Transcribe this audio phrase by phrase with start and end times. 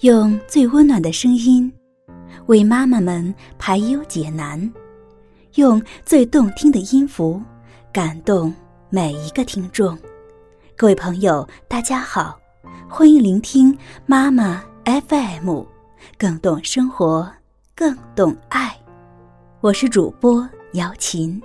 [0.00, 1.72] 用最温暖的声音，
[2.48, 4.60] 为妈妈们排忧解难；
[5.54, 7.40] 用最动听的音符，
[7.90, 8.52] 感动
[8.90, 9.96] 每一个听众。
[10.76, 12.38] 各位朋友，大家好，
[12.90, 15.62] 欢迎聆听妈妈 FM，
[16.18, 17.26] 更懂生活，
[17.74, 18.78] 更懂爱。
[19.62, 21.40] 我是主播姚琴。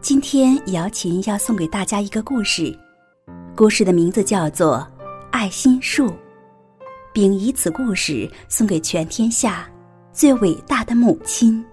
[0.00, 2.76] 今天姚琴要送给大家一个故事。
[3.58, 4.86] 故事的名字叫做
[5.32, 6.06] 《爱心树》，
[7.12, 9.68] 并以此故事送给全天下
[10.12, 11.66] 最伟大的母亲。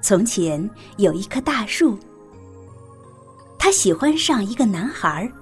[0.00, 1.98] 从前有一棵大树，
[3.58, 5.32] 他喜欢上一个男孩儿。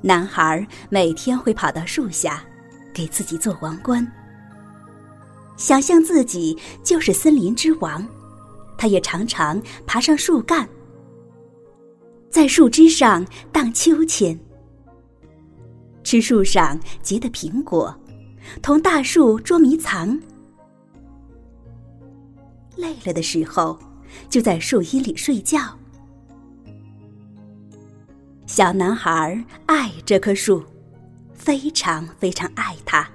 [0.00, 2.42] 男孩儿每天会跑到树下。
[2.96, 4.10] 给自己做王冠，
[5.58, 8.02] 想象自己就是森林之王。
[8.78, 10.66] 他也常常爬上树干，
[12.30, 14.38] 在树枝上荡秋千，
[16.02, 17.94] 吃树上结的苹果，
[18.62, 20.18] 同大树捉迷藏。
[22.76, 23.78] 累了的时候，
[24.30, 25.60] 就在树荫里睡觉。
[28.46, 30.64] 小男孩爱这棵树。
[31.46, 33.08] 非常非常爱它，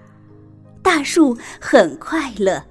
[0.82, 2.64] 大树很快乐。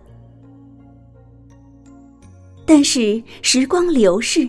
[2.64, 4.48] 但是时光流逝，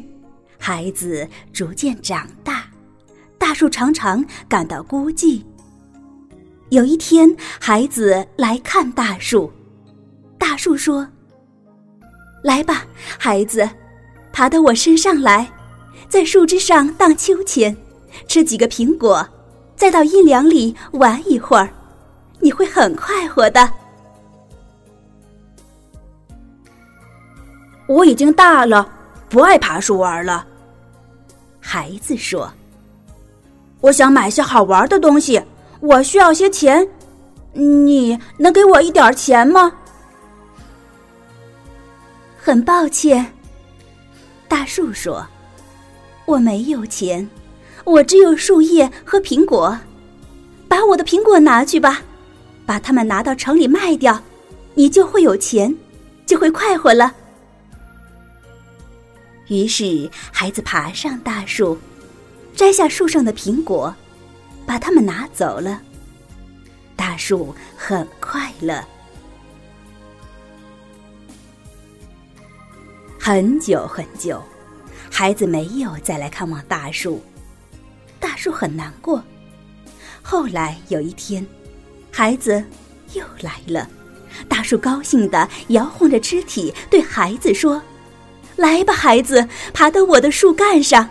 [0.57, 2.63] 孩子逐渐长大，
[3.37, 5.43] 大树常常感到孤寂。
[6.69, 9.51] 有一天，孩子来看大树，
[10.37, 11.05] 大树说
[12.41, 12.85] ：“来吧，
[13.19, 13.69] 孩子，
[14.31, 15.51] 爬到我身上来，
[16.07, 17.75] 在树枝上荡秋千，
[18.29, 19.27] 吃几个苹果。”
[19.81, 21.67] 再到阴凉里玩一会儿，
[22.39, 23.67] 你会很快活的。
[27.87, 28.87] 我已经大了，
[29.27, 30.45] 不爱爬树玩了。
[31.59, 32.53] 孩子说
[33.81, 35.41] ：“我想买些好玩的东西，
[35.79, 36.87] 我需要些钱，
[37.51, 39.73] 你能给我一点钱吗？”
[42.37, 43.33] 很抱歉，
[44.47, 45.25] 大树说
[46.25, 47.27] ：“我没有钱。”
[47.83, 49.77] 我只有树叶和苹果，
[50.67, 52.01] 把我的苹果拿去吧，
[52.65, 54.21] 把它们拿到城里卖掉，
[54.75, 55.75] 你就会有钱，
[56.25, 57.13] 就会快活了。
[59.47, 61.77] 于是，孩子爬上大树，
[62.55, 63.93] 摘下树上的苹果，
[64.65, 65.81] 把它们拿走了。
[66.95, 68.81] 大树很快乐。
[73.19, 74.41] 很久很久，
[75.11, 77.21] 孩子没有再来看望大树。
[78.41, 79.23] 树很难过。
[80.23, 81.45] 后来有一天，
[82.11, 82.63] 孩子
[83.13, 83.87] 又来了，
[84.49, 87.79] 大树高兴的摇晃着肢体，对孩子说
[88.57, 91.07] ：“来吧，孩子，爬到我的树干上，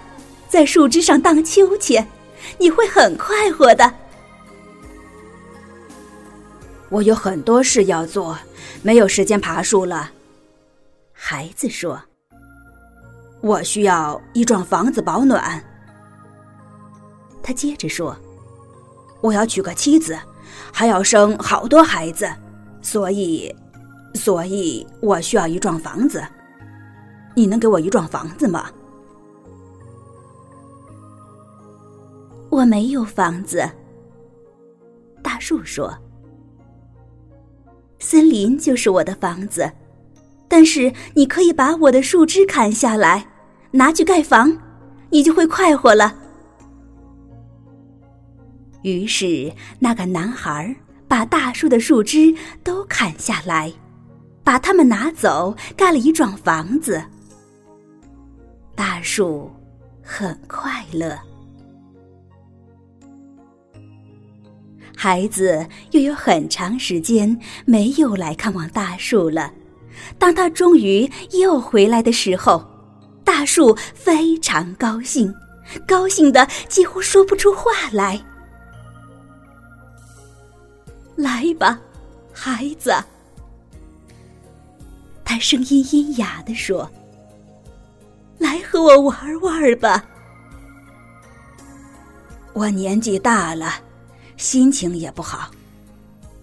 [0.48, 2.04] 在树枝上荡秋千，
[2.58, 3.94] 你会很快活的。”
[6.90, 8.36] 我有很多事要做，
[8.82, 10.10] 没有时间爬树了。
[11.12, 12.02] 孩子说
[13.40, 15.64] ：“我需要一幢房子保暖。”
[17.50, 18.16] 他接着说
[19.20, 20.16] ：“我要娶个妻子，
[20.72, 22.32] 还要生好多孩子，
[22.80, 23.52] 所以，
[24.14, 26.22] 所以我需要一幢房子。
[27.34, 28.70] 你能给我一幢房子吗？”
[32.50, 33.68] 我没有房子。
[35.20, 35.92] 大树说
[37.98, 39.68] ：“森林就是我的房子，
[40.46, 43.26] 但是你可以把我的树枝砍下来，
[43.72, 44.56] 拿去盖房，
[45.10, 46.14] 你就会快活了。”
[48.82, 50.74] 于是，那个男孩
[51.06, 53.72] 把大树的树枝都砍下来，
[54.42, 57.02] 把它们拿走，盖了一幢房子。
[58.74, 59.50] 大树
[60.02, 61.18] 很快乐。
[64.96, 69.52] 孩子又有很长时间没有来看望大树了。
[70.18, 72.62] 当他终于又回来的时候，
[73.24, 75.34] 大树非常高兴，
[75.86, 78.18] 高兴的几乎说不出话来。
[81.20, 81.78] 来吧，
[82.32, 82.92] 孩子。
[85.24, 86.90] 他声音阴哑的说
[88.38, 90.04] ：“来和我玩玩吧。”
[92.52, 93.74] 我年纪大了，
[94.36, 95.50] 心情也不好，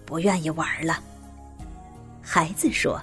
[0.06, 0.98] 不愿意玩了。
[2.22, 3.00] 孩子说：“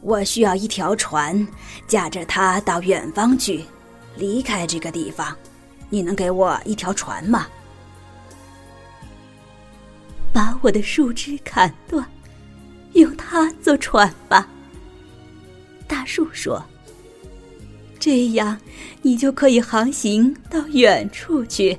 [0.00, 1.46] 我需要一条船，
[1.86, 3.64] 驾着它到远方去，
[4.16, 5.36] 离开这个地方。
[5.90, 7.46] 你能给我一条船吗？”
[10.62, 12.04] 我的树枝砍断，
[12.92, 14.48] 用它做船吧。”
[15.86, 16.64] 大树说
[17.98, 18.58] ：“这样，
[19.02, 21.78] 你就可以航行到远处去，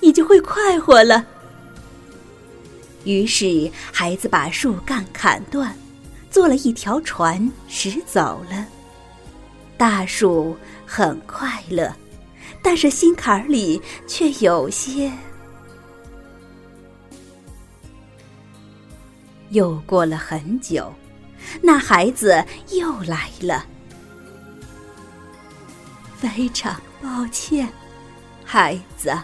[0.00, 1.26] 你就会快活了。”
[3.04, 5.72] 于是，孩子把树干砍断，
[6.30, 8.66] 做了一条船，驶走了。
[9.76, 11.94] 大树很快乐，
[12.62, 15.12] 但是心坎里却有些……
[19.56, 20.92] 又过了很久，
[21.62, 23.64] 那孩子又来了。
[26.14, 27.66] 非常抱歉，
[28.44, 29.16] 孩子。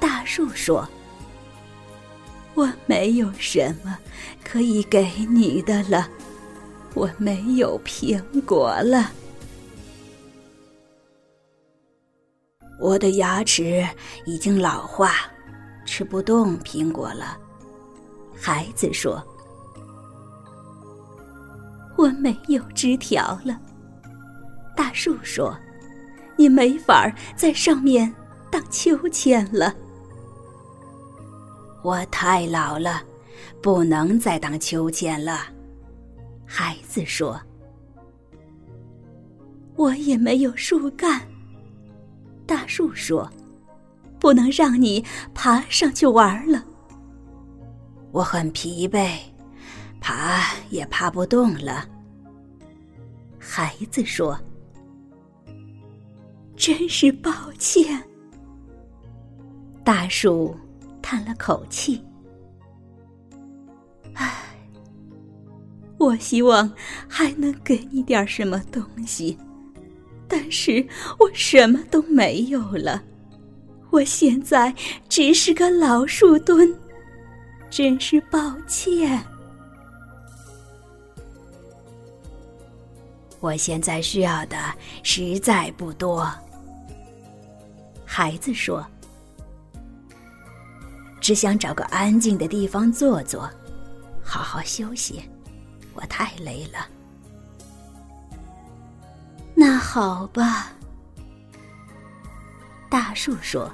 [0.00, 0.88] 大树说
[2.56, 3.98] ：“我没有什么
[4.42, 6.08] 可以给你的了，
[6.94, 9.12] 我没有苹果了。
[12.80, 13.86] 我的牙齿
[14.24, 15.12] 已经老化，
[15.84, 17.36] 吃不动苹果了。”
[18.34, 19.22] 孩子说
[21.96, 23.58] ：“我没有枝条了。”
[24.76, 25.56] 大树说
[26.36, 28.12] ：“你没法在上面
[28.50, 29.74] 荡秋千了。”
[31.82, 33.02] 我太老了，
[33.62, 35.42] 不能再荡秋千了。
[36.44, 37.40] 孩子说
[39.76, 41.20] ：“我也没有树干。”
[42.46, 43.30] 大树说
[44.18, 45.04] ：“不能让你
[45.34, 46.64] 爬上去玩了。”
[48.14, 49.10] 我很疲惫，
[50.00, 51.84] 爬也爬不动了。
[53.40, 54.38] 孩子说
[56.54, 58.00] ：“真是抱歉。”
[59.82, 60.56] 大树
[61.02, 62.00] 叹了口气
[64.14, 64.32] ：“唉，
[65.98, 66.72] 我希望
[67.08, 69.36] 还能给你点什么东西，
[70.28, 70.86] 但是
[71.18, 73.02] 我什么都没有了。
[73.90, 74.72] 我现在
[75.08, 76.72] 只是个老树墩。”
[77.74, 79.20] 真是抱歉。
[83.40, 84.56] 我现在需要的
[85.02, 86.32] 实在不多。
[88.06, 88.86] 孩子说
[91.20, 93.50] ：“只想找个安静的地方坐坐，
[94.22, 95.20] 好好休息。
[95.94, 96.86] 我太累了。”
[99.52, 100.72] 那好吧。
[102.88, 103.68] 大树说：“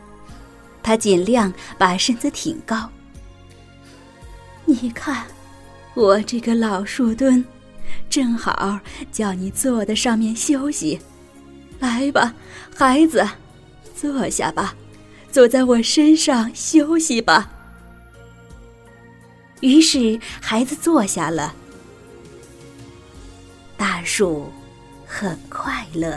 [0.83, 2.91] 他尽量把身子挺高。”
[4.71, 5.27] 你看，
[5.95, 7.45] 我这个老树墩，
[8.09, 8.79] 正好
[9.11, 11.01] 叫你坐在上面休息。
[11.81, 12.33] 来吧，
[12.73, 13.27] 孩子，
[13.97, 14.77] 坐下吧，
[15.33, 17.51] 坐在我身上休息吧。
[19.61, 21.53] 于是，孩子坐下了。
[23.77, 24.53] 大树
[25.05, 26.17] 很快乐。